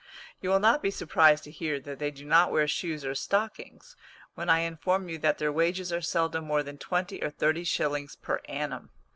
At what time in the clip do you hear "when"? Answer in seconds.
4.33-4.49